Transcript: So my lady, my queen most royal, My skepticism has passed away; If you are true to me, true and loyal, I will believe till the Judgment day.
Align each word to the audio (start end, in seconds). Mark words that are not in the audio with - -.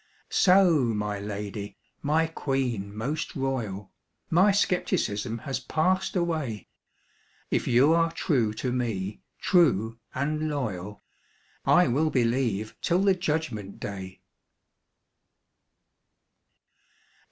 So 0.31 0.77
my 0.79 1.19
lady, 1.19 1.77
my 2.01 2.25
queen 2.25 2.97
most 2.97 3.35
royal, 3.35 3.91
My 4.31 4.51
skepticism 4.51 5.37
has 5.45 5.59
passed 5.59 6.15
away; 6.15 6.69
If 7.51 7.67
you 7.67 7.93
are 7.93 8.11
true 8.11 8.51
to 8.55 8.71
me, 8.71 9.21
true 9.39 9.99
and 10.15 10.49
loyal, 10.49 11.03
I 11.65 11.87
will 11.87 12.09
believe 12.09 12.75
till 12.81 13.03
the 13.03 13.13
Judgment 13.13 13.79
day. 13.79 14.23